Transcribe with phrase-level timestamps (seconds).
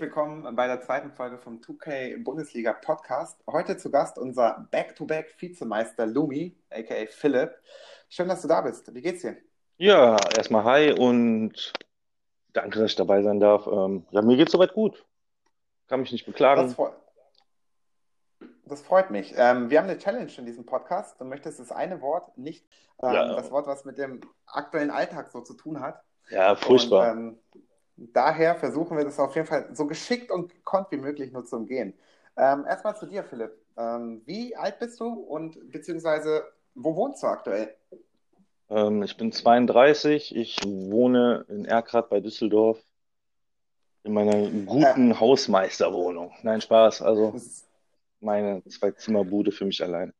[0.00, 3.38] Herzlich willkommen bei der zweiten Folge vom 2K Bundesliga Podcast.
[3.46, 7.52] Heute zu Gast unser Back-to-Back Vizemeister Lumi, aka Philipp.
[8.08, 8.94] Schön, dass du da bist.
[8.94, 9.36] Wie geht's dir?
[9.76, 11.74] Ja, erstmal hi und
[12.54, 13.66] danke, dass ich dabei sein darf.
[13.66, 15.04] Ähm, ja, mir geht's soweit gut.
[15.86, 16.62] Kann mich nicht beklagen.
[16.62, 16.92] Das, freu
[18.64, 19.34] das freut mich.
[19.36, 21.20] Ähm, wir haben eine Challenge in diesem Podcast.
[21.20, 22.64] Du möchtest das eine Wort nicht,
[23.02, 23.34] ähm, ja.
[23.34, 26.02] das Wort, was mit dem aktuellen Alltag so zu tun hat.
[26.30, 27.12] Ja, furchtbar.
[27.12, 27.38] Und, ähm,
[28.12, 31.56] daher versuchen wir das auf jeden Fall so geschickt und gekonnt wie möglich nur zu
[31.56, 31.94] umgehen.
[32.36, 33.52] Ähm, erstmal zu dir, Philipp.
[33.76, 37.74] Ähm, wie alt bist du und beziehungsweise wo wohnst du aktuell?
[38.68, 42.78] Ähm, ich bin 32, ich wohne in Erkrath bei Düsseldorf
[44.04, 46.32] in meiner guten äh, Hausmeisterwohnung.
[46.42, 47.34] Nein, Spaß, also
[48.20, 50.12] meine Zwei-Zimmer-Bude für mich allein.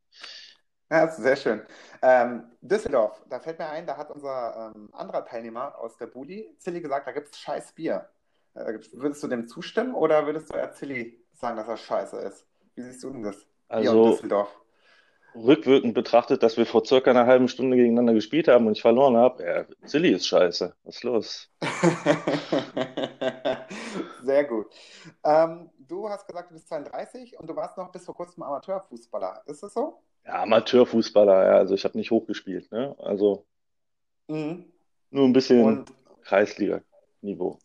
[0.92, 1.62] Ja, sehr schön.
[2.02, 6.52] Ähm, Düsseldorf, da fällt mir ein, da hat unser ähm, anderer Teilnehmer aus der Budi,
[6.58, 8.08] Zilli, gesagt, da gibt es scheiß Bier.
[8.55, 12.44] Äh, würdest du dem zustimmen oder würdest du eher Zilli sagen, dass er scheiße ist?
[12.74, 13.46] Wie siehst du denn das?
[13.68, 14.48] Also, Düsseldorf.
[15.34, 19.16] rückwirkend betrachtet, dass wir vor circa einer halben Stunde gegeneinander gespielt haben und ich verloren
[19.16, 20.74] habe, ja, Zilli ist scheiße.
[20.84, 21.50] Was ist los?
[24.22, 24.66] Sehr gut.
[25.24, 29.42] Ähm, du hast gesagt, du bist 32 und du warst noch bis vor kurzem Amateurfußballer.
[29.46, 30.02] Ist das so?
[30.27, 31.57] Ja, Amateurfußballer, ja.
[31.57, 32.95] Also ich habe nicht hochgespielt, ne?
[32.99, 33.47] Also
[34.29, 34.65] mhm.
[35.11, 35.85] nur ein bisschen
[36.23, 37.59] Kreisliga-Niveau.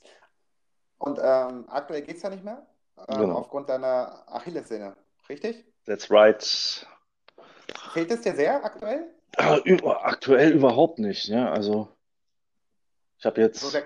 [0.97, 2.65] Und ähm, aktuell geht es ja nicht mehr?
[3.07, 3.35] Ähm, genau.
[3.35, 4.95] Aufgrund deiner Achillessehne,
[5.29, 5.65] richtig?
[5.85, 6.87] That's right.
[7.93, 9.13] Fehlt es dir sehr aktuell?
[9.37, 11.51] Ja, über, aktuell überhaupt nicht, ja.
[11.51, 11.89] Also
[13.19, 13.77] ich habe jetzt so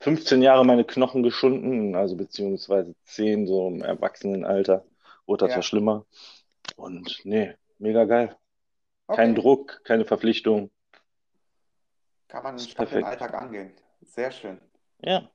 [0.00, 4.84] 15 Jahre meine Knochen geschunden, also beziehungsweise 10 so im Erwachsenenalter.
[5.26, 5.56] Wurde das ja.
[5.56, 6.04] ja schlimmer.
[6.76, 8.36] Und nee, mega geil.
[9.06, 9.16] Okay.
[9.16, 10.70] Kein Druck, keine Verpflichtung.
[12.28, 13.72] Kann man im Alltag angehen.
[14.02, 14.60] Sehr schön.
[15.00, 15.28] Ja.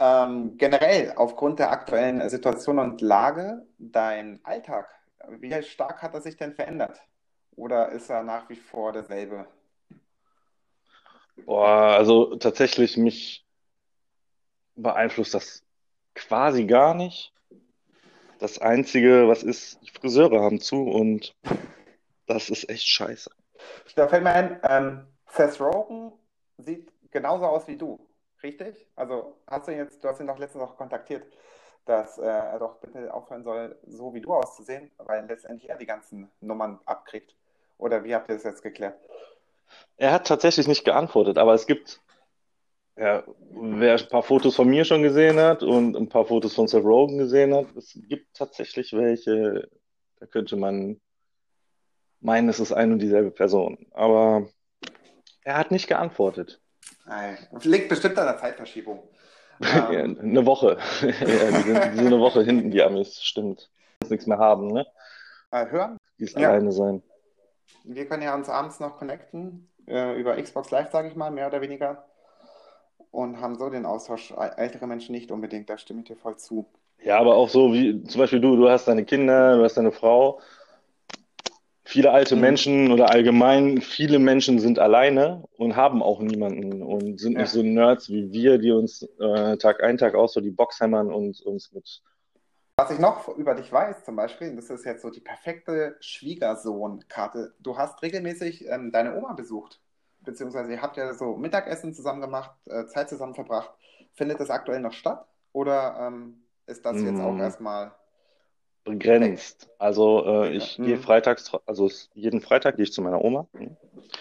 [0.00, 4.88] Ähm, generell, aufgrund der aktuellen Situation und Lage, dein Alltag,
[5.28, 6.98] wie stark hat er sich denn verändert?
[7.54, 9.46] Oder ist er nach wie vor derselbe?
[11.44, 13.46] Boah, also tatsächlich mich
[14.74, 15.64] beeinflusst das
[16.14, 17.32] quasi gar nicht.
[18.40, 21.36] Das Einzige, was ist, die Friseure haben zu und
[22.26, 23.30] das ist echt scheiße.
[23.94, 26.12] Da fällt mir ein, ähm, Seth Rogen
[26.56, 28.00] sieht genauso aus wie du,
[28.42, 28.86] richtig?
[28.96, 31.26] Also hast du ihn jetzt, du hast ihn doch letztens auch kontaktiert,
[31.84, 35.86] dass äh, er doch bitte aufhören soll, so wie du auszusehen, weil letztendlich er die
[35.86, 37.34] ganzen Nummern abkriegt.
[37.76, 38.98] Oder wie habt ihr das jetzt geklärt?
[39.98, 42.00] Er hat tatsächlich nicht geantwortet, aber es gibt
[43.00, 46.68] ja, wer ein paar Fotos von mir schon gesehen hat und ein paar Fotos von
[46.68, 49.70] Seth Rogen gesehen hat, es gibt tatsächlich welche,
[50.18, 51.00] da könnte man
[52.20, 53.86] meinen, es ist eine und dieselbe Person.
[53.92, 54.48] Aber
[55.44, 56.60] er hat nicht geantwortet.
[57.06, 59.02] Nein, liegt bestimmt an der Zeitverschiebung.
[59.60, 60.76] eine Woche.
[61.00, 63.70] ja, die, sind, die sind eine Woche hinten, die Amis, stimmt.
[64.02, 64.86] Muss nichts mehr haben, ne?
[65.52, 65.96] Äh, hören?
[66.18, 66.50] Die ist ja.
[66.50, 67.02] alleine sein.
[67.84, 71.46] Wir können ja uns abends noch connecten, äh, über Xbox Live, sage ich mal, mehr
[71.46, 72.09] oder weniger
[73.10, 74.32] und haben so den Austausch.
[74.56, 76.66] Ältere Menschen nicht unbedingt, da stimme ich dir voll zu.
[77.02, 79.92] Ja, aber auch so wie zum Beispiel du, du hast deine Kinder, du hast deine
[79.92, 80.40] Frau.
[81.84, 82.40] Viele alte mhm.
[82.42, 87.40] Menschen oder allgemein viele Menschen sind alleine und haben auch niemanden und sind ja.
[87.40, 90.78] nicht so Nerds wie wir, die uns äh, Tag ein, Tag aus so die Box
[90.78, 92.02] hämmern und uns mit.
[92.76, 97.54] Was ich noch über dich weiß, zum Beispiel, das ist jetzt so die perfekte Schwiegersohn-Karte.
[97.58, 99.80] Du hast regelmäßig ähm, deine Oma besucht
[100.22, 103.70] beziehungsweise ihr habt ja so Mittagessen zusammen gemacht, äh, Zeit zusammen verbracht.
[104.12, 107.40] Findet das aktuell noch statt oder ähm, ist das jetzt auch mm.
[107.40, 107.92] erstmal
[108.84, 109.68] begrenzt?
[109.78, 110.84] Also äh, ich mhm.
[110.84, 113.46] gehe freitags, also jeden Freitag gehe ich zu meiner Oma.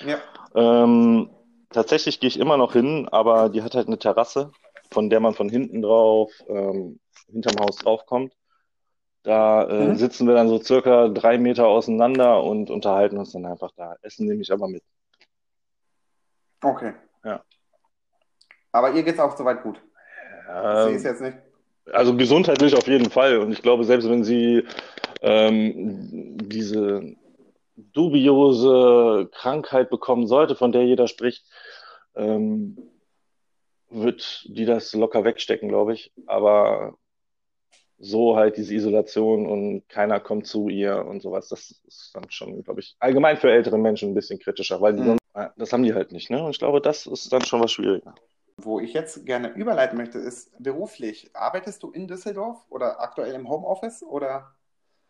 [0.05, 0.19] Ja.
[0.55, 1.29] Ähm,
[1.69, 4.51] tatsächlich gehe ich immer noch hin, aber die hat halt eine Terrasse,
[4.91, 6.99] von der man von hinten drauf, ähm,
[7.31, 8.34] hinterm Haus draufkommt.
[9.23, 9.95] Da äh, mhm.
[9.95, 13.95] sitzen wir dann so circa drei Meter auseinander und unterhalten uns dann einfach da.
[14.02, 14.84] Essen nehme ich aber mit.
[16.61, 16.94] Okay.
[17.23, 17.44] Ja.
[18.72, 19.82] Aber ihr geht es auch soweit gut.
[20.50, 21.38] Ähm, ist jetzt nicht.
[21.91, 23.38] Also gesundheitlich auf jeden Fall.
[23.38, 24.66] Und ich glaube, selbst wenn sie
[25.22, 27.16] ähm, diese
[27.76, 31.46] dubiose Krankheit bekommen sollte, von der jeder spricht,
[32.16, 32.78] ähm,
[33.90, 36.12] wird die das locker wegstecken, glaube ich.
[36.28, 36.97] Aber
[37.99, 42.63] so halt diese Isolation und keiner kommt zu ihr und sowas, das ist dann schon,
[42.63, 45.05] glaube ich, allgemein für ältere Menschen ein bisschen kritischer, weil mhm.
[45.05, 45.19] sonst,
[45.57, 46.43] das haben die halt nicht, ne?
[46.43, 48.16] Und ich glaube, das ist dann schon was schwieriger.
[48.57, 51.29] Wo ich jetzt gerne überleiten möchte, ist beruflich.
[51.34, 54.53] Arbeitest du in Düsseldorf oder aktuell im Homeoffice oder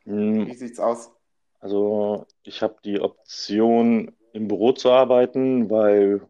[0.05, 0.47] mhm.
[0.47, 1.11] wie sieht's aus?
[1.59, 6.21] Also ich habe die Option, im Büro zu arbeiten, weil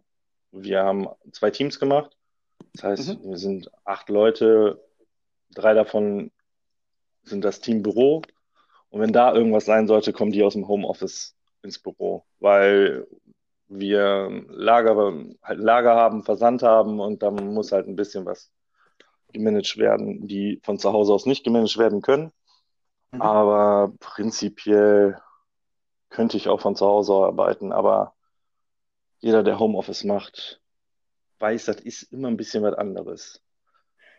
[0.51, 2.15] wir haben zwei Teams gemacht.
[2.73, 3.29] Das heißt, mhm.
[3.29, 4.81] wir sind acht Leute
[5.51, 6.31] drei davon
[7.29, 8.21] sind das Team Büro.
[8.89, 13.07] Und wenn da irgendwas sein sollte, kommen die aus dem Homeoffice ins Büro, weil
[13.67, 18.51] wir Lager, halt Lager haben, Versand haben und dann muss halt ein bisschen was
[19.31, 22.31] gemanagt werden, die von zu Hause aus nicht gemanagt werden können.
[23.11, 23.21] Mhm.
[23.21, 25.21] Aber prinzipiell
[26.09, 28.15] könnte ich auch von zu Hause arbeiten, aber
[29.19, 30.61] jeder, der Homeoffice macht,
[31.39, 33.43] weiß, das ist immer ein bisschen was anderes.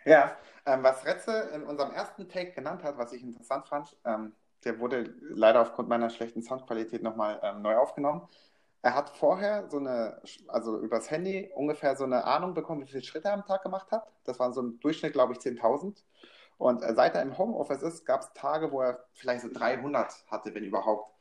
[0.05, 0.37] Ja,
[0.67, 4.33] ähm, was Retze in unserem ersten Take genannt hat, was ich interessant fand, ähm,
[4.65, 8.29] der wurde leider aufgrund meiner schlechten Soundqualität nochmal ähm, neu aufgenommen.
[8.83, 13.03] Er hat vorher so eine, also übers Handy ungefähr so eine Ahnung bekommen, wie viele
[13.03, 14.11] Schritte er am Tag gemacht hat.
[14.25, 16.03] Das waren so im Durchschnitt, glaube ich, 10.000.
[16.57, 20.25] Und äh, seit er im Homeoffice ist, gab es Tage, wo er vielleicht so 300
[20.31, 21.15] hatte, wenn überhaupt.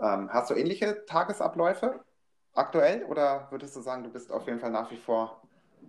[0.00, 2.04] Ähm, hast du ähnliche Tagesabläufe
[2.52, 5.40] aktuell oder würdest du sagen, du bist auf jeden Fall nach wie vor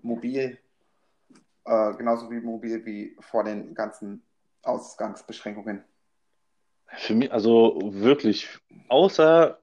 [0.01, 0.59] mobil,
[1.65, 4.23] äh, genauso wie mobil wie vor den ganzen
[4.63, 5.83] Ausgangsbeschränkungen?
[6.88, 8.47] Für mich, also wirklich,
[8.89, 9.59] außer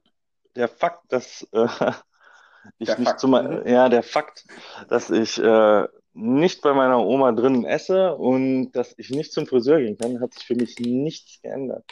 [0.55, 1.67] der Fakt, dass äh,
[2.77, 3.19] ich der nicht Fakt.
[3.19, 3.63] zu mhm.
[3.65, 4.45] ja, der Fakt,
[4.89, 9.79] dass ich äh, nicht bei meiner Oma drinnen esse und dass ich nicht zum Friseur
[9.79, 11.85] gehen kann, hat sich für mich nichts geändert.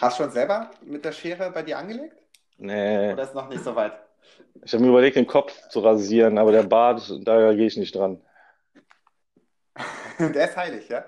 [0.00, 2.16] Hast du schon selber mit der Schere bei dir angelegt?
[2.58, 3.12] Nee.
[3.12, 3.92] Oder ist noch nicht so weit?
[4.64, 7.94] Ich habe mir überlegt, den Kopf zu rasieren, aber der Bart, da gehe ich nicht
[7.94, 8.20] dran.
[10.34, 11.04] der ist heilig, ja?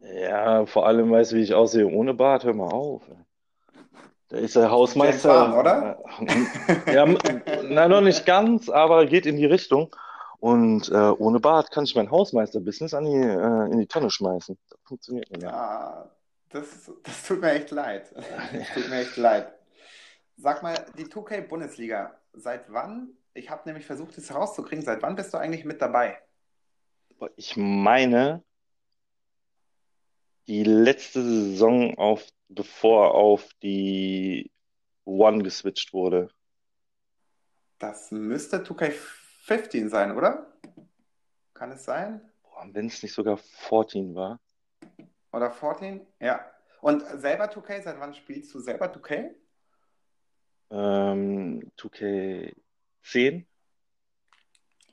[0.00, 2.44] Ja, vor allem weißt du, wie ich aussehe ohne Bart.
[2.44, 3.02] Hör mal auf.
[4.30, 5.28] Der ist der Hausmeister.
[5.28, 5.98] Farm, oder?
[6.92, 7.06] Ja,
[7.68, 9.94] na, noch nicht ganz, aber geht in die Richtung.
[10.40, 14.58] Und äh, ohne Bart kann ich mein Hausmeister-Business äh, in die Tonne schmeißen.
[14.68, 15.50] Das funktioniert nicht mehr.
[15.50, 16.10] Ja,
[16.50, 18.12] das, das tut mir echt leid.
[18.14, 19.54] Das tut mir echt leid.
[20.36, 23.10] Sag mal, die 2K-Bundesliga, seit wann?
[23.32, 24.84] Ich habe nämlich versucht, das herauszukriegen.
[24.84, 26.18] Seit wann bist du eigentlich mit dabei?
[27.36, 28.42] Ich meine,
[30.46, 34.50] die letzte Saison auf, bevor auf die
[35.04, 36.28] One geswitcht wurde.
[37.78, 40.52] Das müsste 2K15 sein, oder?
[41.54, 42.20] Kann es sein?
[42.72, 44.40] Wenn es nicht sogar 14 war.
[45.32, 46.06] Oder 14?
[46.20, 46.50] Ja.
[46.80, 49.34] Und selber 2K, seit wann spielst du selber 2K?
[50.70, 53.46] Ähm, 2K10.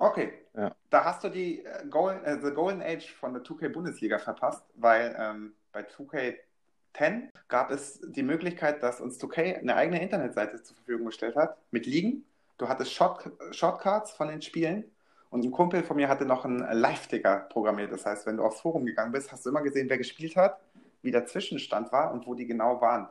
[0.02, 0.34] Okay.
[0.56, 0.76] Ja.
[0.90, 4.66] Da hast du die äh, Golden, äh, The Golden Age von der 2K Bundesliga verpasst,
[4.74, 10.76] weil ähm, bei 2K10 gab es die Möglichkeit, dass uns 2K eine eigene Internetseite zur
[10.76, 12.26] Verfügung gestellt hat mit Ligen.
[12.58, 14.86] Du hattest Short Shortcards von den Spielen
[15.30, 17.92] und ein Kumpel von mir hatte noch einen Live-Ticker programmiert.
[17.92, 20.60] Das heißt, wenn du aufs Forum gegangen bist, hast du immer gesehen, wer gespielt hat,
[21.04, 23.08] wie der Zwischenstand war und wo die genau waren.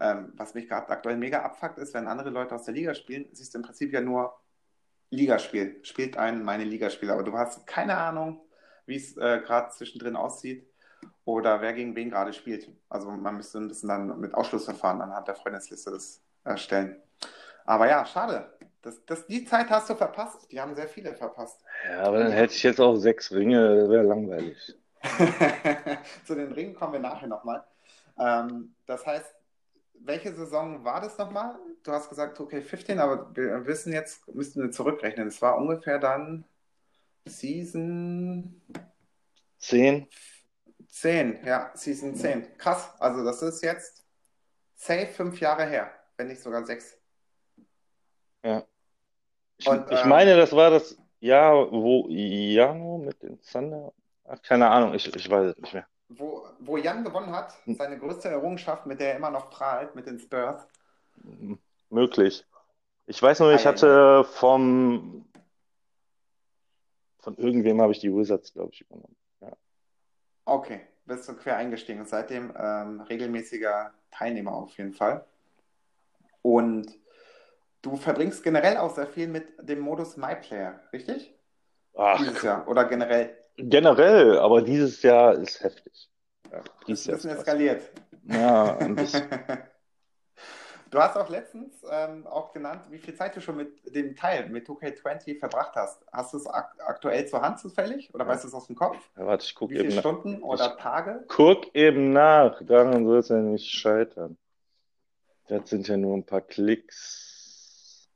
[0.00, 3.26] Ähm, was mich gerade aktuell mega abfuckt ist, wenn andere Leute aus der Liga spielen,
[3.32, 4.32] siehst du im Prinzip ja nur
[5.12, 5.78] Ligaspiel.
[5.82, 7.14] Spielt ein meine Ligaspieler.
[7.14, 8.40] Aber du hast keine Ahnung,
[8.86, 10.66] wie es äh, gerade zwischendrin aussieht
[11.24, 12.68] oder wer gegen wen gerade spielt.
[12.88, 16.96] Also man müsste ein bisschen dann mit Ausschlussverfahren anhand der Freundesliste das erstellen.
[17.64, 18.52] Aber ja, schade.
[18.80, 20.50] Das, das, die Zeit hast du verpasst.
[20.50, 21.60] Die haben sehr viele verpasst.
[21.88, 24.74] Ja, aber dann hätte ich jetzt auch sechs Ringe, das wäre langweilig.
[26.24, 27.62] Zu den Ringen kommen wir nachher nochmal.
[28.18, 29.32] Ähm, das heißt,
[30.04, 31.56] welche Saison war das nochmal?
[31.82, 35.28] Du hast gesagt, okay, 15, aber wir wissen jetzt, müssten wir zurückrechnen.
[35.28, 36.44] Es war ungefähr dann
[37.24, 38.60] Season
[39.58, 40.08] 10.
[40.88, 42.58] 10, ja, Season 10.
[42.58, 44.04] Krass, also das ist jetzt
[44.74, 46.98] safe fünf Jahre her, wenn nicht sogar sechs.
[48.44, 48.64] Ja.
[49.58, 53.92] Ich, Und, ich ähm, meine, das war das Jahr, wo Jano mit den Thunder.
[54.24, 55.86] Ach, keine Ahnung, ich, ich weiß es nicht mehr
[56.18, 57.74] wo, wo Jan gewonnen hat, hm.
[57.74, 60.66] seine größte Errungenschaft, mit der er immer noch prahlt, mit den Spurs.
[61.90, 62.44] Möglich.
[63.06, 65.26] Ich weiß nur, ich hatte vom
[67.22, 69.16] von irgendwem habe ich die Wizards, glaube ich, übernommen.
[69.40, 69.52] Ja.
[70.44, 75.24] Okay, bist du quer eingestiegen und seitdem ähm, regelmäßiger Teilnehmer auf jeden Fall.
[76.42, 76.98] Und
[77.80, 81.32] du verbringst generell auch sehr viel mit dem Modus MyPlayer, richtig?
[81.94, 83.36] Ach, Dieses Jahr oder generell?
[83.56, 86.08] Generell, aber dieses Jahr ist heftig.
[86.50, 87.90] Ja, ist ein bisschen eskaliert.
[88.24, 89.28] Ja, ein bisschen.
[90.92, 94.50] Du hast auch letztens ähm, auch genannt, wie viel Zeit du schon mit dem Teil,
[94.50, 96.04] mit 2K20 verbracht hast.
[96.12, 98.30] Hast du es ak aktuell zur Hand zufällig oder ja.
[98.30, 98.98] weißt du es aus dem Kopf?
[99.16, 101.24] Ja, warte, ich gucke eben Wie viele Stunden oder ich Tage?
[101.28, 104.36] Guck eben nach, daran soll es ja nicht scheitern.
[105.48, 108.10] Das sind ja nur ein paar Klicks.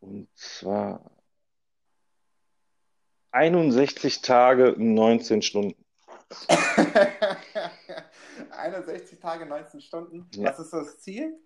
[0.00, 1.10] Und zwar
[3.36, 5.84] 61 Tage, 19 Stunden.
[8.50, 10.26] 61 Tage, 19 Stunden.
[10.34, 10.48] Ja.
[10.50, 11.38] Was ist das Ziel?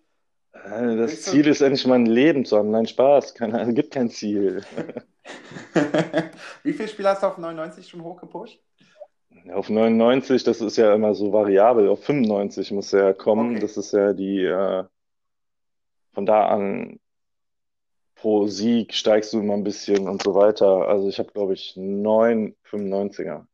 [0.53, 1.49] Äh, das Willst Ziel du...
[1.49, 2.71] ist endlich mein Leben zu haben.
[2.71, 3.33] Nein, Spaß.
[3.33, 4.63] Es gibt kein Ziel.
[6.63, 8.63] Wie viele Spieler hast du auf 99 schon hochgepusht?
[9.53, 11.89] Auf 99, das ist ja immer so variabel.
[11.89, 13.51] Auf 95 muss er kommen.
[13.51, 13.59] Okay.
[13.59, 14.85] Das ist ja die, äh,
[16.13, 17.00] von da an
[18.21, 20.87] pro Sieg steigst du immer ein bisschen und so weiter.
[20.87, 23.45] Also ich habe, glaube ich, 9,95er.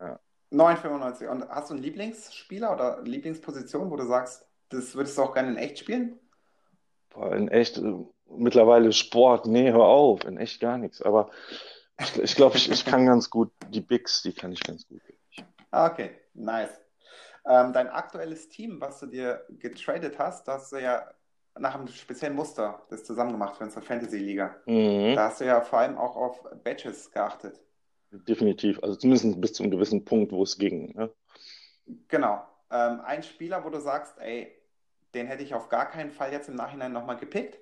[0.00, 0.20] Ja.
[0.50, 1.28] 9,95.
[1.28, 5.50] Und hast du einen Lieblingsspieler oder Lieblingsposition, wo du sagst, das würdest du auch gerne
[5.50, 6.18] in echt spielen?
[7.10, 7.94] Boah, in echt, äh,
[8.30, 11.02] mittlerweile Sport, nee, hör auf, in echt gar nichts.
[11.02, 11.30] Aber
[12.00, 15.02] ich, ich glaube, ich, ich kann ganz gut die Bigs, die kann ich ganz gut.
[15.70, 16.80] Ah, okay, nice.
[17.46, 21.10] Ähm, dein aktuelles Team, was du dir getradet hast, das hast du ja
[21.58, 24.56] nach einem speziellen Muster das zusammen gemacht für unsere Fantasy-Liga.
[24.66, 25.14] Mhm.
[25.14, 27.60] Da hast du ja vor allem auch auf Badges geachtet.
[28.10, 30.94] Definitiv, also zumindest bis zu einem gewissen Punkt, wo es ging.
[30.94, 31.10] Ne?
[32.08, 32.42] Genau.
[32.70, 34.52] Ähm, ein Spieler, wo du sagst, ey,
[35.14, 37.58] den hätte ich auf gar keinen Fall jetzt im Nachhinein nochmal gepickt.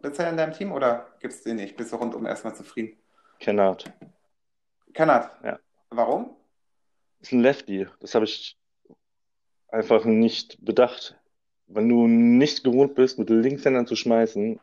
[0.00, 1.76] Bisher in deinem Team oder gibt es den nicht?
[1.76, 2.96] Bist du rundum erstmal zufrieden?
[3.38, 3.92] Kennard.
[4.94, 5.30] Kennard?
[5.42, 5.58] Ja.
[5.90, 6.36] Warum?
[7.24, 7.86] ist ein Lefty.
[8.00, 8.58] Das habe ich
[9.68, 11.18] einfach nicht bedacht.
[11.66, 14.60] Wenn du nicht gewohnt bist, mit Linkshändern zu schmeißen,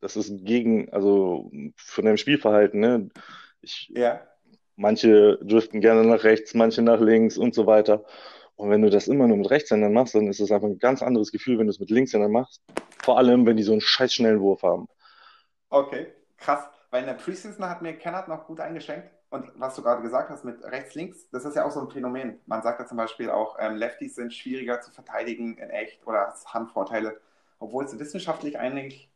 [0.00, 3.08] das ist gegen, also von deinem Spielverhalten, ne?
[3.60, 4.26] Ich, ja.
[4.76, 8.04] Manche driften gerne nach rechts, manche nach links und so weiter.
[8.56, 11.02] Und wenn du das immer nur mit Rechtshändern machst, dann ist es einfach ein ganz
[11.02, 12.62] anderes Gefühl, wenn du es mit Linkshändern machst.
[13.02, 14.86] Vor allem, wenn die so einen scheiß schnellen Wurf haben.
[15.68, 16.68] Okay, krass.
[16.90, 19.10] Weil in der Preseason hat mir Kennard noch gut eingeschenkt.
[19.30, 21.90] Und was du gerade gesagt hast mit rechts, links, das ist ja auch so ein
[21.90, 22.40] Phänomen.
[22.46, 26.34] Man sagt ja zum Beispiel auch, ähm, Lefties sind schwieriger zu verteidigen in echt oder
[26.46, 27.20] Handvorteile,
[27.60, 29.08] obwohl es wissenschaftlich eigentlich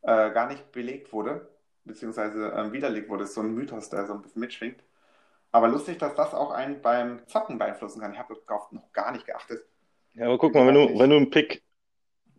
[0.00, 1.48] äh, gar nicht belegt wurde,
[1.84, 3.24] beziehungsweise ähm, widerlegt wurde.
[3.24, 4.82] Das ist so ein Mythos, der so ein bisschen mitschwingt.
[5.50, 8.14] Aber lustig, dass das auch einen beim Zocken beeinflussen kann.
[8.14, 9.66] Ich habe darauf noch gar nicht geachtet.
[10.14, 11.62] Ja, aber guck mal, wenn du, wenn du einen Pick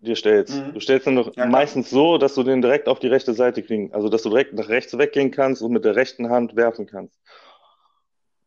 [0.04, 0.56] dir stellst.
[0.56, 0.74] Mhm.
[0.74, 3.64] Du stellst ihn doch ja, meistens so, dass du den direkt auf die rechte Seite
[3.64, 6.86] kriegen, also dass du direkt nach rechts weggehen kannst und mit der rechten Hand werfen
[6.86, 7.20] kannst.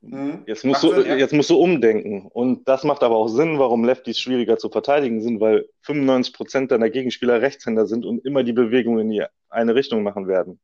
[0.02, 0.42] Mhm.
[0.46, 1.16] Jetzt, musst du, Sinn, ja.
[1.16, 2.28] jetzt musst du umdenken.
[2.32, 6.90] Und das macht aber auch Sinn, warum Lefties schwieriger zu verteidigen sind, weil 95% deiner
[6.90, 10.60] Gegenspieler Rechtshänder sind und immer die Bewegung in die eine Richtung machen werden.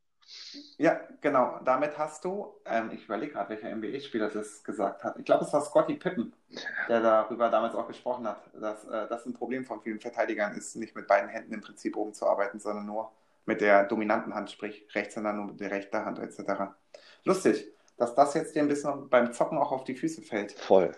[0.79, 1.61] Ja, genau.
[1.65, 5.19] Damit hast du, ähm, ich überlege gerade, welcher NBA-Spieler das gesagt hat.
[5.19, 6.33] Ich glaube, es war Scotty Pippen,
[6.89, 10.77] der darüber damals auch gesprochen hat, dass äh, das ein Problem von vielen Verteidigern ist,
[10.77, 13.13] nicht mit beiden Händen im Prinzip oben zu arbeiten, sondern nur
[13.45, 16.75] mit der dominanten Hand, sprich Rechtshänder nur mit der rechten Hand etc.
[17.25, 20.53] Lustig, dass das jetzt dir ein bisschen beim Zocken auch auf die Füße fällt.
[20.53, 20.93] Voll.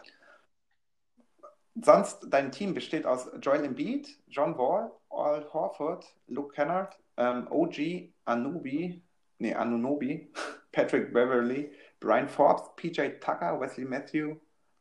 [1.75, 8.13] Sonst, dein Team besteht aus Joel Embiid, John Wall, Al Horford, Luke Kennard, ähm, OG
[8.25, 9.03] Anubi,
[9.39, 10.33] nee, Anunobi,
[10.73, 14.37] Patrick Beverly, Brian Forbes, PJ Tucker, Wesley Matthew,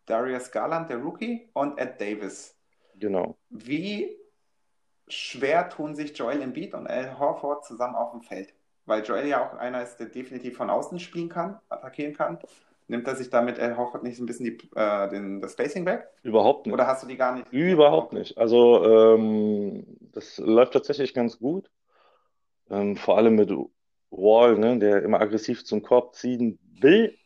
[0.06, 2.58] Darius Garland, der Rookie und Ed Davis.
[3.00, 3.38] Genau.
[3.50, 4.18] Wie
[5.08, 8.54] schwer tun sich Joel Embiid und Al Horford zusammen auf dem Feld?
[8.86, 12.40] Weil Joel ja auch einer ist, der definitiv von außen spielen kann, attackieren kann.
[12.88, 15.86] Nimmt er sich damit Al Horford nicht so ein bisschen die, äh, den, das Spacing
[15.86, 16.10] weg?
[16.22, 16.74] Überhaupt nicht.
[16.74, 17.52] Oder hast du die gar nicht?
[17.52, 18.38] Überhaupt nicht.
[18.38, 21.72] Also ähm, das läuft tatsächlich ganz gut.
[22.70, 23.52] Ähm, vor allem mit
[24.18, 27.18] Wall, ne, der immer aggressiv zum Korb ziehen will,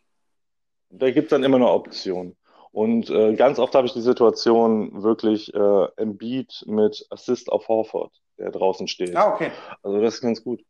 [0.90, 2.36] da gibt es dann immer eine Option.
[2.72, 8.14] Und äh, ganz oft habe ich die Situation wirklich äh, Embiid mit Assist auf Horford,
[8.38, 9.16] der draußen steht.
[9.16, 9.52] Ah, okay.
[9.84, 10.64] Also das ist ganz gut.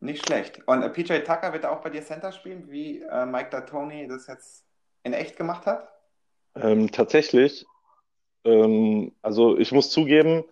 [0.00, 0.60] Nicht schlecht.
[0.66, 4.26] Und äh, PJ Tucker wird auch bei dir Center spielen, wie äh, Mike D'Antoni das
[4.26, 4.64] jetzt
[5.02, 5.88] in echt gemacht hat?
[6.54, 7.66] Ähm, tatsächlich.
[8.44, 10.44] Ähm, also ich muss zugeben,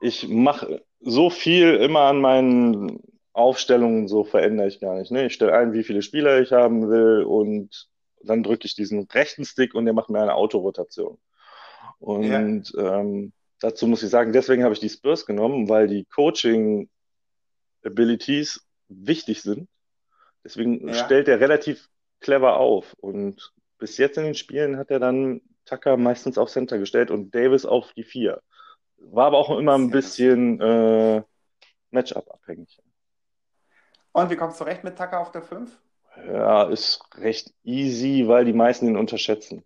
[0.00, 3.02] ich mache so viel immer an meinen
[3.34, 5.10] Aufstellungen so verändere ich gar nicht.
[5.10, 5.26] Ne?
[5.26, 7.88] Ich stelle ein, wie viele Spieler ich haben will und
[8.22, 11.18] dann drücke ich diesen rechten Stick und der macht mir eine Autorotation.
[11.98, 13.00] Und ja.
[13.00, 16.88] ähm, dazu muss ich sagen, deswegen habe ich die Spurs genommen, weil die Coaching
[17.84, 19.68] Abilities wichtig sind.
[20.44, 20.94] Deswegen ja.
[20.94, 21.88] stellt er relativ
[22.20, 22.94] clever auf.
[22.98, 27.34] Und bis jetzt in den Spielen hat er dann Tucker meistens auf Center gestellt und
[27.34, 28.40] Davis auf die vier.
[28.98, 31.22] War aber auch immer ein bisschen äh,
[31.90, 32.78] Matchup abhängig.
[34.14, 35.76] Und wie kommst du recht mit Tucker auf der 5?
[36.28, 39.64] Ja, ist recht easy, weil die meisten ihn unterschätzen.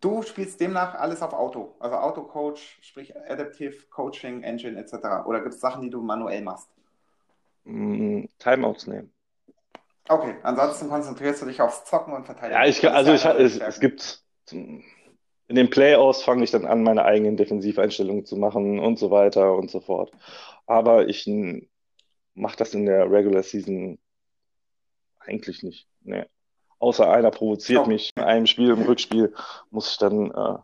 [0.00, 5.24] Du spielst demnach alles auf Auto, also Auto-Coach, sprich Adaptive Coaching Engine etc.
[5.26, 6.68] Oder gibt es Sachen, die du manuell machst?
[7.64, 9.10] Mm, Timeouts nehmen.
[10.06, 12.60] Okay, ansonsten konzentrierst du dich aufs Zocken und Verteidigen.
[12.60, 17.06] Ja, ich, also ich, es, es gibt in den Playoffs fange ich dann an, meine
[17.06, 20.12] eigenen Defensiveinstellungen zu machen und so weiter und so fort.
[20.66, 21.26] Aber ich
[22.34, 23.98] macht das in der Regular Season
[25.20, 25.88] eigentlich nicht.
[26.02, 26.26] Nee.
[26.78, 27.88] Außer einer provoziert oh.
[27.88, 29.34] mich in einem Spiel, im Rückspiel
[29.70, 30.58] muss ich dann äh,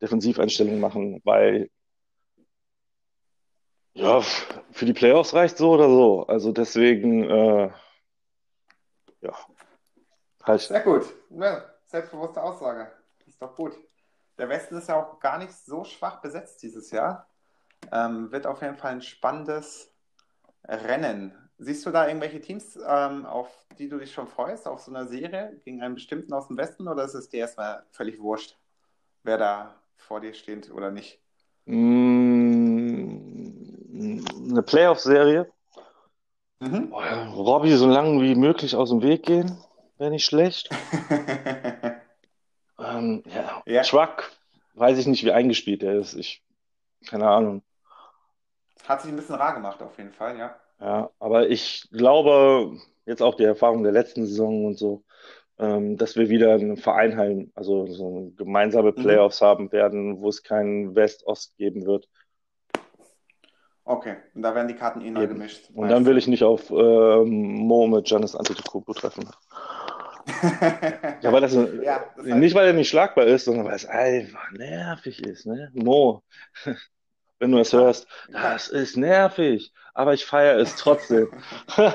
[0.00, 1.70] Defensiveinstellungen machen, weil
[3.94, 6.26] ja, für die Playoffs reicht so oder so.
[6.26, 7.70] Also deswegen, äh,
[9.20, 9.34] ja.
[10.42, 10.60] Halt.
[10.60, 11.04] Sehr gut.
[11.30, 12.90] Ja, selbstbewusste Aussage.
[13.26, 13.72] Ist doch gut.
[14.38, 17.28] Der Westen ist ja auch gar nicht so schwach besetzt dieses Jahr.
[17.92, 19.92] Ähm, wird auf jeden Fall ein spannendes
[20.64, 21.32] Rennen.
[21.58, 23.48] Siehst du da irgendwelche Teams, ähm, auf
[23.78, 26.88] die du dich schon freust, auf so einer Serie gegen einen bestimmten aus dem Westen
[26.88, 28.56] oder ist es dir erstmal völlig wurscht,
[29.22, 31.20] wer da vor dir steht oder nicht?
[31.66, 33.20] Mm,
[34.50, 35.50] eine Playoff-Serie.
[36.60, 36.92] Mhm.
[36.92, 39.58] Robby so lange wie möglich aus dem Weg gehen,
[39.98, 40.68] wäre nicht schlecht.
[42.78, 43.62] ähm, ja.
[43.66, 43.82] ja.
[43.82, 44.30] Truck,
[44.74, 46.14] weiß ich nicht, wie eingespielt er ist.
[46.14, 46.42] Ich,
[47.06, 47.62] keine Ahnung.
[48.86, 50.56] Hat sich ein bisschen rar gemacht, auf jeden Fall, ja.
[50.80, 55.04] Ja, aber ich glaube, jetzt auch die Erfahrung der letzten Saison und so,
[55.58, 59.02] ähm, dass wir wieder einen Verein haben, also so gemeinsame mhm.
[59.02, 59.46] Playoffs mhm.
[59.46, 62.08] haben werden, wo es keinen West-Ost geben wird.
[63.84, 65.68] Okay, und da werden die Karten eh neu gemischt.
[65.74, 69.28] Und dann will ich nicht auf äh, Mo mit Janis Antetokounmpo treffen.
[71.22, 74.50] ja, weil das, ja, das nicht, weil er nicht schlagbar ist, sondern weil es einfach
[74.52, 75.70] nervig ist, ne?
[75.74, 76.22] Mo
[77.40, 81.28] wenn du es hörst, das ist nervig, aber ich feiere es trotzdem.
[81.76, 81.94] das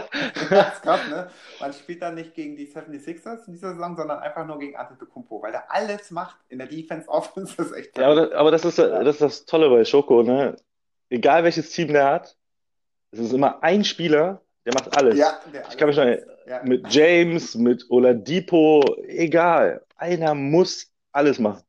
[0.49, 1.29] ist krass, ne?
[1.61, 5.41] Man spielt dann nicht gegen die 76ers in dieser Saison, sondern einfach nur gegen Antetokounmpo,
[5.41, 8.51] weil er alles macht in der Defense, Offense, das ist echt Ja, aber, das, aber
[8.51, 10.57] das, ist, das ist das Tolle bei Schoko, ne?
[11.09, 12.35] Egal welches Team der hat,
[13.11, 15.17] es ist immer ein Spieler, der macht alles.
[15.17, 16.05] Ja, der ich kann mich noch,
[16.47, 16.63] ja.
[16.63, 19.85] mit James, mit Oladipo, egal.
[19.95, 21.63] Einer muss alles machen.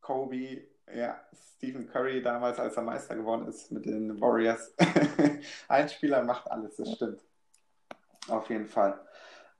[0.00, 0.62] Kobe,
[0.94, 1.20] ja,
[1.64, 4.74] Stephen Curry damals, als er Meister geworden ist mit den Warriors.
[5.68, 7.22] Ein Spieler macht alles, das stimmt.
[8.28, 9.00] Auf jeden Fall.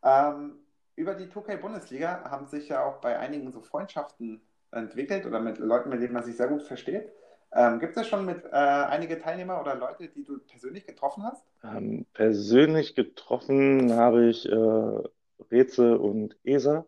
[0.02, 0.58] Ähm,
[0.96, 5.88] über die 2K-Bundesliga haben sich ja auch bei einigen so Freundschaften entwickelt oder mit Leuten,
[5.88, 7.10] mit denen man sich sehr gut versteht.
[7.52, 11.46] Ähm, gibt es schon mit äh, einige Teilnehmer oder Leute, die du persönlich getroffen hast?
[11.62, 15.02] Ähm, persönlich getroffen habe ich äh,
[15.50, 16.84] Reze und Esa.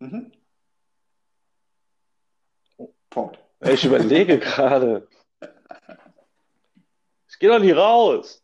[0.00, 0.32] Mhm.
[3.10, 3.38] Punkt.
[3.64, 5.06] Ich überlege gerade.
[7.28, 8.42] Ich gehe doch nicht raus.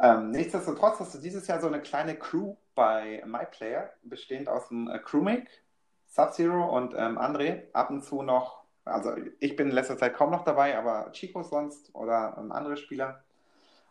[0.00, 4.88] Ähm, nichtsdestotrotz hast du dieses Jahr so eine kleine Crew bei MyPlayer, bestehend aus dem
[4.88, 5.48] äh, Crewmake,
[6.06, 7.64] Sub-Zero und ähm, André.
[7.74, 11.42] Ab und zu noch, also ich bin in letzter Zeit kaum noch dabei, aber Chico
[11.42, 13.22] sonst oder ähm, andere Spieler.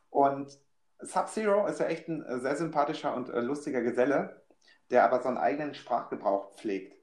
[0.10, 0.58] Und
[1.00, 4.41] Sub-Zero ist ja echt ein äh, sehr sympathischer und äh, lustiger Geselle,
[4.89, 6.97] der aber so einen eigenen Sprachgebrauch pflegt.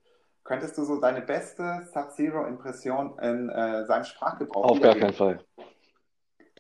[0.45, 5.43] Könntest du so deine beste Sub-Zero-Impression in äh, seinem Sprachgebrauch Auf gar keinen Fall.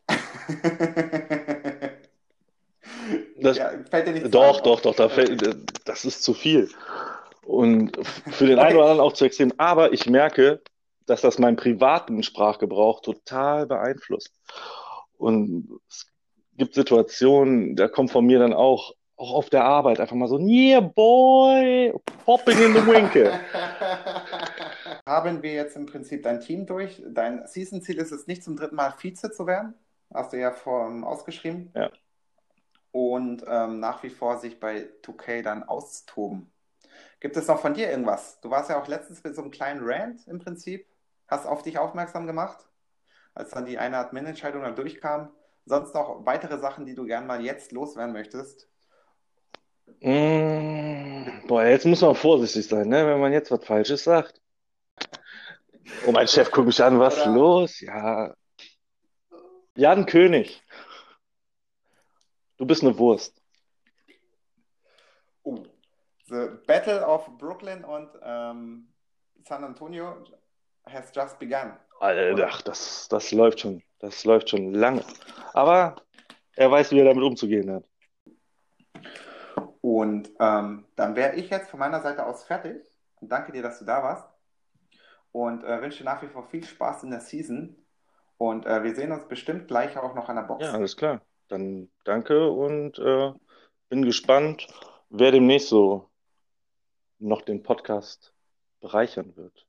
[3.41, 5.47] das, ja, fällt dir nicht Doch, doch, doch, da fällt,
[5.85, 6.71] das ist zu viel.
[7.45, 8.69] Und für den okay.
[8.69, 9.53] einen oder anderen auch zu extrem.
[9.59, 10.63] Aber ich merke,
[11.05, 14.33] dass das meinen privaten Sprachgebrauch total beeinflusst.
[15.19, 16.07] Und es
[16.57, 20.39] gibt Situationen, da kommt von mir dann auch auch auf der Arbeit einfach mal so,
[20.39, 23.33] yeah, boy, popping in the winkel.
[25.07, 27.03] Haben wir jetzt im Prinzip dein Team durch?
[27.07, 29.75] Dein Season-Ziel ist es nicht zum dritten Mal Vize zu werden.
[30.13, 31.71] Hast du ja vor, um, ausgeschrieben.
[31.75, 31.91] Ja.
[32.91, 36.51] Und ähm, nach wie vor sich bei 2K dann austoben.
[37.21, 38.41] Gibt es noch von dir irgendwas?
[38.41, 40.87] Du warst ja auch letztens mit so einem kleinen Rant im Prinzip.
[41.27, 42.69] Hast auf dich aufmerksam gemacht,
[43.35, 45.31] als dann die eine Admin-Entscheidung dann durchkam.
[45.67, 48.69] Sonst noch weitere Sachen, die du gern mal jetzt loswerden möchtest?
[50.01, 53.07] Mm, boah, jetzt muss man vorsichtig sein, ne?
[53.07, 54.41] wenn man jetzt was Falsches sagt.
[56.07, 57.81] Und mein Chef guckt mich an, was ist los?
[57.81, 58.35] Ja.
[59.77, 60.63] Jan König.
[62.57, 63.41] Du bist eine Wurst.
[65.43, 65.65] Oh.
[66.27, 68.89] The Battle of Brooklyn und ähm,
[69.47, 70.25] San Antonio
[70.87, 71.77] has just begun.
[72.01, 73.83] Alter, ach, das, das läuft schon.
[73.99, 75.05] Das läuft schon lange.
[75.53, 75.97] Aber
[76.57, 77.85] er weiß, wie er damit umzugehen hat.
[79.85, 82.83] Und ähm, dann wäre ich jetzt von meiner Seite aus fertig.
[83.21, 84.27] Und danke dir, dass du da warst.
[85.31, 87.77] Und äh, wünsche nach wie vor viel Spaß in der Season.
[88.39, 90.65] Und äh, wir sehen uns bestimmt gleich auch noch an der Box.
[90.65, 91.21] Ja, alles klar.
[91.49, 93.35] Dann danke und äh,
[93.91, 94.69] bin gespannt,
[95.11, 96.09] wer demnächst so
[97.19, 98.33] noch den Podcast
[98.81, 99.67] bereichern wird.